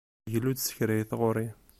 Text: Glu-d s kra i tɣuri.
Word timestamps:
Glu-d 0.33 0.57
s 0.61 0.67
kra 0.75 0.93
i 1.01 1.03
tɣuri. 1.09 1.47